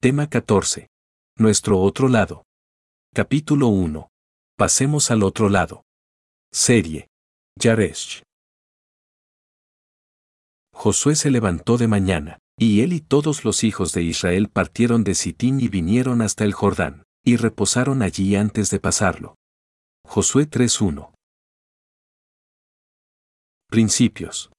Tema 0.00 0.28
14. 0.28 0.86
Nuestro 1.38 1.80
otro 1.80 2.06
lado. 2.06 2.44
Capítulo 3.12 3.66
1. 3.66 4.08
Pasemos 4.56 5.10
al 5.10 5.24
otro 5.24 5.48
lado. 5.48 5.82
Serie. 6.52 7.08
Yaresh. 7.58 8.22
Josué 10.72 11.16
se 11.16 11.32
levantó 11.32 11.78
de 11.78 11.88
mañana, 11.88 12.38
y 12.56 12.82
él 12.82 12.92
y 12.92 13.00
todos 13.00 13.44
los 13.44 13.64
hijos 13.64 13.92
de 13.92 14.04
Israel 14.04 14.48
partieron 14.48 15.02
de 15.02 15.16
Sitín 15.16 15.58
y 15.58 15.66
vinieron 15.66 16.22
hasta 16.22 16.44
el 16.44 16.52
Jordán, 16.52 17.02
y 17.24 17.34
reposaron 17.34 18.02
allí 18.02 18.36
antes 18.36 18.70
de 18.70 18.78
pasarlo. 18.78 19.34
Josué 20.06 20.48
3.1. 20.48 21.12
Principios. 23.66 24.52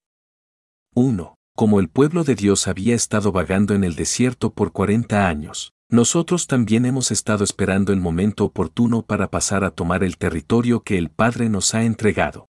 1. 0.95 1.38
Como 1.59 1.81
el 1.81 1.89
pueblo 1.89 2.23
de 2.23 2.35
Dios 2.35 2.69
había 2.69 2.95
estado 2.95 3.33
vagando 3.33 3.73
en 3.75 3.83
el 3.83 3.95
desierto 3.95 4.53
por 4.53 4.71
40 4.71 5.27
años, 5.27 5.73
nosotros 5.89 6.47
también 6.47 6.85
hemos 6.85 7.11
estado 7.11 7.43
esperando 7.43 7.91
el 7.91 7.99
momento 7.99 8.45
oportuno 8.45 9.01
para 9.01 9.29
pasar 9.29 9.65
a 9.65 9.71
tomar 9.71 10.05
el 10.05 10.15
territorio 10.15 10.83
que 10.83 10.97
el 10.97 11.09
Padre 11.09 11.49
nos 11.49 11.75
ha 11.75 11.83
entregado. 11.83 12.47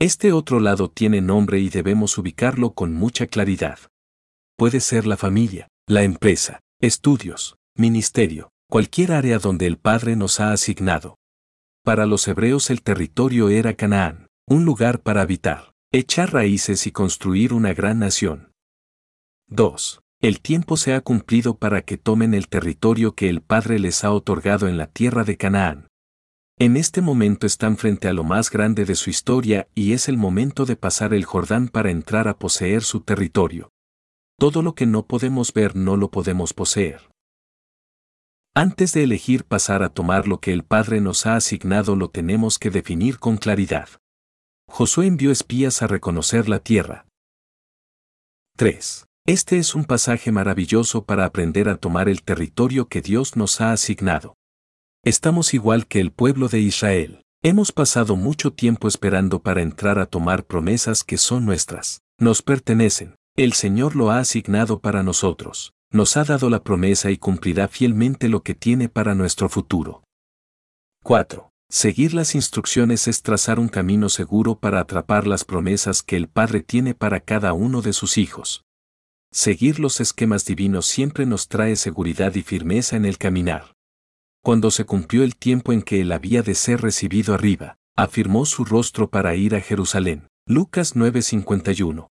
Este 0.00 0.32
otro 0.32 0.58
lado 0.58 0.90
tiene 0.90 1.20
nombre 1.20 1.60
y 1.60 1.68
debemos 1.68 2.18
ubicarlo 2.18 2.72
con 2.72 2.92
mucha 2.92 3.28
claridad. 3.28 3.78
Puede 4.56 4.80
ser 4.80 5.06
la 5.06 5.16
familia, 5.16 5.68
la 5.86 6.02
empresa, 6.02 6.58
estudios, 6.80 7.54
ministerio, 7.76 8.50
cualquier 8.68 9.12
área 9.12 9.38
donde 9.38 9.68
el 9.68 9.78
Padre 9.78 10.16
nos 10.16 10.40
ha 10.40 10.50
asignado. 10.50 11.14
Para 11.84 12.06
los 12.06 12.26
hebreos 12.26 12.70
el 12.70 12.82
territorio 12.82 13.50
era 13.50 13.74
Canaán, 13.74 14.26
un 14.48 14.64
lugar 14.64 14.98
para 14.98 15.20
habitar 15.20 15.71
echar 15.94 16.32
raíces 16.32 16.86
y 16.86 16.90
construir 16.90 17.52
una 17.52 17.74
gran 17.74 17.98
nación. 17.98 18.50
2. 19.48 20.00
El 20.22 20.40
tiempo 20.40 20.78
se 20.78 20.94
ha 20.94 21.02
cumplido 21.02 21.58
para 21.58 21.82
que 21.82 21.98
tomen 21.98 22.32
el 22.32 22.48
territorio 22.48 23.14
que 23.14 23.28
el 23.28 23.42
Padre 23.42 23.78
les 23.78 24.02
ha 24.02 24.10
otorgado 24.12 24.68
en 24.68 24.78
la 24.78 24.86
tierra 24.86 25.24
de 25.24 25.36
Canaán. 25.36 25.88
En 26.58 26.78
este 26.78 27.02
momento 27.02 27.46
están 27.46 27.76
frente 27.76 28.08
a 28.08 28.14
lo 28.14 28.24
más 28.24 28.50
grande 28.50 28.86
de 28.86 28.94
su 28.94 29.10
historia 29.10 29.68
y 29.74 29.92
es 29.92 30.08
el 30.08 30.16
momento 30.16 30.64
de 30.64 30.76
pasar 30.76 31.12
el 31.12 31.26
Jordán 31.26 31.68
para 31.68 31.90
entrar 31.90 32.26
a 32.26 32.38
poseer 32.38 32.82
su 32.84 33.00
territorio. 33.00 33.68
Todo 34.38 34.62
lo 34.62 34.74
que 34.74 34.86
no 34.86 35.06
podemos 35.06 35.52
ver 35.52 35.76
no 35.76 35.98
lo 35.98 36.10
podemos 36.10 36.54
poseer. 36.54 37.10
Antes 38.54 38.94
de 38.94 39.02
elegir 39.02 39.44
pasar 39.44 39.82
a 39.82 39.90
tomar 39.90 40.26
lo 40.26 40.40
que 40.40 40.54
el 40.54 40.62
Padre 40.62 41.02
nos 41.02 41.26
ha 41.26 41.36
asignado 41.36 41.96
lo 41.96 42.08
tenemos 42.08 42.58
que 42.58 42.70
definir 42.70 43.18
con 43.18 43.36
claridad. 43.36 43.88
Josué 44.74 45.06
envió 45.06 45.30
espías 45.30 45.82
a 45.82 45.86
reconocer 45.86 46.48
la 46.48 46.58
tierra. 46.58 47.04
3. 48.56 49.04
Este 49.26 49.58
es 49.58 49.74
un 49.74 49.84
pasaje 49.84 50.32
maravilloso 50.32 51.04
para 51.04 51.26
aprender 51.26 51.68
a 51.68 51.76
tomar 51.76 52.08
el 52.08 52.22
territorio 52.22 52.88
que 52.88 53.02
Dios 53.02 53.36
nos 53.36 53.60
ha 53.60 53.72
asignado. 53.72 54.34
Estamos 55.04 55.52
igual 55.52 55.86
que 55.86 56.00
el 56.00 56.10
pueblo 56.10 56.48
de 56.48 56.60
Israel. 56.60 57.20
Hemos 57.42 57.70
pasado 57.70 58.16
mucho 58.16 58.54
tiempo 58.54 58.88
esperando 58.88 59.42
para 59.42 59.60
entrar 59.60 59.98
a 59.98 60.06
tomar 60.06 60.46
promesas 60.46 61.04
que 61.04 61.18
son 61.18 61.44
nuestras. 61.44 62.00
Nos 62.18 62.40
pertenecen. 62.40 63.16
El 63.36 63.52
Señor 63.52 63.94
lo 63.94 64.10
ha 64.10 64.20
asignado 64.20 64.80
para 64.80 65.02
nosotros. 65.02 65.74
Nos 65.90 66.16
ha 66.16 66.24
dado 66.24 66.48
la 66.48 66.64
promesa 66.64 67.10
y 67.10 67.18
cumplirá 67.18 67.68
fielmente 67.68 68.30
lo 68.30 68.42
que 68.42 68.54
tiene 68.54 68.88
para 68.88 69.14
nuestro 69.14 69.50
futuro. 69.50 70.02
4. 71.02 71.51
Seguir 71.74 72.12
las 72.12 72.34
instrucciones 72.34 73.08
es 73.08 73.22
trazar 73.22 73.58
un 73.58 73.68
camino 73.68 74.10
seguro 74.10 74.56
para 74.56 74.78
atrapar 74.78 75.26
las 75.26 75.46
promesas 75.46 76.02
que 76.02 76.16
el 76.16 76.28
Padre 76.28 76.60
tiene 76.60 76.94
para 76.94 77.20
cada 77.20 77.54
uno 77.54 77.80
de 77.80 77.94
sus 77.94 78.18
hijos. 78.18 78.66
Seguir 79.32 79.80
los 79.80 79.98
esquemas 79.98 80.44
divinos 80.44 80.84
siempre 80.84 81.24
nos 81.24 81.48
trae 81.48 81.76
seguridad 81.76 82.34
y 82.34 82.42
firmeza 82.42 82.96
en 82.96 83.06
el 83.06 83.16
caminar. 83.16 83.72
Cuando 84.44 84.70
se 84.70 84.84
cumplió 84.84 85.22
el 85.22 85.34
tiempo 85.34 85.72
en 85.72 85.80
que 85.80 86.02
él 86.02 86.12
había 86.12 86.42
de 86.42 86.54
ser 86.54 86.82
recibido 86.82 87.32
arriba, 87.32 87.78
afirmó 87.96 88.44
su 88.44 88.66
rostro 88.66 89.08
para 89.08 89.34
ir 89.34 89.54
a 89.54 89.60
Jerusalén. 89.62 90.28
Lucas 90.46 90.94
9:51. 90.94 92.08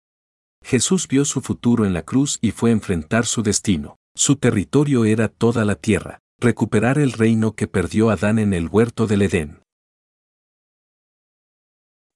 Jesús 0.63 1.09
vio 1.09 1.25
su 1.25 1.41
futuro 1.41 1.87
en 1.87 1.95
la 1.95 2.03
cruz 2.03 2.39
y 2.43 2.51
fue 2.51 2.69
a 2.69 2.75
enfrentar 2.75 3.25
su 3.25 3.43
destino. 3.43 3.97
Su 4.15 4.37
territorio 4.37 5.07
era 5.07 5.29
toda 5.29 5.65
la 5.65 5.77
tierra 5.77 6.21
recuperar 6.39 6.99
el 6.99 7.13
reino 7.13 7.55
que 7.55 7.67
perdió 7.67 8.11
Adán 8.11 8.39
en 8.39 8.53
el 8.53 8.69
huerto 8.69 9.07
del 9.07 9.23
Edén. 9.23 9.63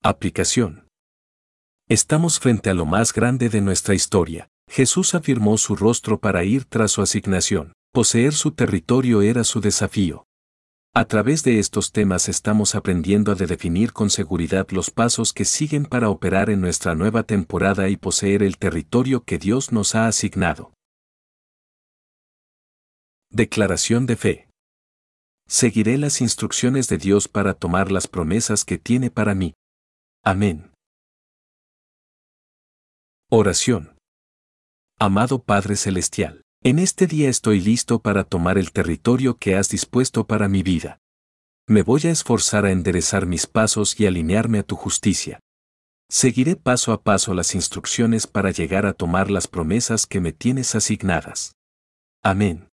Aplicación. 0.03 0.88
Estamos 1.88 2.38
frente 2.38 2.69
a 2.69 2.75
lo 2.75 2.84
más 2.84 3.14
grande 3.14 3.48
de 3.48 3.62
nuestra 3.62 3.94
historia. 3.94 4.48
Jesús 4.69 5.14
afirmó 5.14 5.56
su 5.56 5.75
rostro 5.75 6.20
para 6.20 6.44
ir 6.44 6.66
tras 6.66 6.92
su 6.92 7.03
asignación. 7.03 7.72
Poseer 7.92 8.34
su 8.34 8.53
territorio 8.53 9.22
era 9.22 9.42
su 9.42 9.60
desafío. 9.60 10.26
A 10.94 11.06
través 11.06 11.42
de 11.42 11.59
estos 11.59 11.91
temas 11.91 12.28
estamos 12.28 12.75
aprendiendo 12.75 13.32
a 13.32 13.36
definir 13.36 13.92
con 13.92 14.10
seguridad 14.10 14.66
los 14.70 14.91
pasos 14.91 15.32
que 15.32 15.44
siguen 15.44 15.86
para 15.86 16.10
operar 16.10 16.50
en 16.50 16.60
nuestra 16.60 16.94
nueva 16.94 17.22
temporada 17.22 17.88
y 17.88 17.97
poseer 17.97 18.42
el 18.42 18.59
territorio 18.59 19.25
que 19.25 19.38
Dios 19.38 19.72
nos 19.72 19.94
ha 19.94 20.06
asignado. 20.06 20.72
Declaración 23.32 24.06
de 24.06 24.16
fe. 24.16 24.48
Seguiré 25.46 25.98
las 25.98 26.20
instrucciones 26.20 26.88
de 26.88 26.98
Dios 26.98 27.28
para 27.28 27.54
tomar 27.54 27.92
las 27.92 28.08
promesas 28.08 28.64
que 28.64 28.76
tiene 28.76 29.08
para 29.08 29.36
mí. 29.36 29.54
Amén. 30.24 30.72
Oración. 33.30 33.96
Amado 34.98 35.44
Padre 35.44 35.76
Celestial, 35.76 36.42
en 36.64 36.80
este 36.80 37.06
día 37.06 37.28
estoy 37.28 37.60
listo 37.60 38.00
para 38.02 38.24
tomar 38.24 38.58
el 38.58 38.72
territorio 38.72 39.36
que 39.36 39.54
has 39.54 39.68
dispuesto 39.68 40.26
para 40.26 40.48
mi 40.48 40.64
vida. 40.64 40.98
Me 41.68 41.82
voy 41.82 42.00
a 42.06 42.10
esforzar 42.10 42.64
a 42.64 42.72
enderezar 42.72 43.26
mis 43.26 43.47
pasos 43.47 43.98
y 44.00 44.06
alinearme 44.06 44.58
a 44.58 44.64
tu 44.64 44.74
justicia. 44.74 45.38
Seguiré 46.08 46.56
paso 46.56 46.92
a 46.92 47.04
paso 47.04 47.32
las 47.32 47.54
instrucciones 47.54 48.26
para 48.26 48.50
llegar 48.50 48.86
a 48.86 48.92
tomar 48.92 49.30
las 49.30 49.47
promesas 49.47 50.08
que 50.08 50.18
me 50.18 50.32
tienes 50.32 50.74
asignadas. 50.74 51.54
Amén. 52.24 52.69